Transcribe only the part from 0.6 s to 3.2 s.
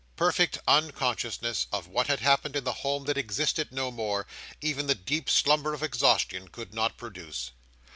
unconsciousness of what had happened in the home that